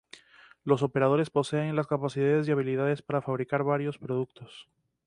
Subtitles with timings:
[0.63, 4.67] Los operadores poseen las capacidades y habilidades para fabricar varios productos.